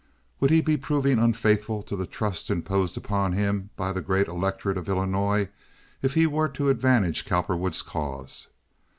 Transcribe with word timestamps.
Would 0.39 0.49
he 0.49 0.61
be 0.61 0.77
proving 0.77 1.19
unfaithful 1.19 1.83
to 1.83 1.95
the 1.95 2.07
trust 2.07 2.49
imposed 2.49 2.97
on 3.11 3.33
him 3.33 3.69
by 3.75 3.93
the 3.93 4.01
great 4.01 4.27
electorate 4.27 4.79
of 4.79 4.89
Illinois 4.89 5.49
if 6.01 6.15
he 6.15 6.25
were 6.25 6.47
to 6.49 6.69
advantage 6.69 7.23
Cowperwood's 7.23 7.83
cause? 7.83 8.47